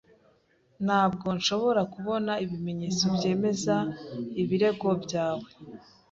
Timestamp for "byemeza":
3.15-3.75